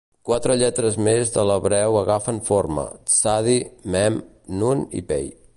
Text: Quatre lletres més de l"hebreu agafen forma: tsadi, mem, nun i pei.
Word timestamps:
Quatre 0.27 0.53
lletres 0.61 0.95
més 1.07 1.33
de 1.35 1.43
l"hebreu 1.43 1.99
agafen 2.01 2.41
forma: 2.49 2.89
tsadi, 3.13 3.61
mem, 3.97 4.21
nun 4.63 4.87
i 5.03 5.09
pei. 5.15 5.35